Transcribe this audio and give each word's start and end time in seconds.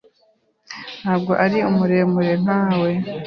Ntabwo 1.01 1.31
ari 1.45 1.57
muremure 1.77 2.33
nka 2.43 2.59
we. 2.81 2.91